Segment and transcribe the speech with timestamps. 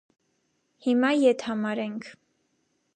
[0.85, 2.13] Հիմա ետ համարենք: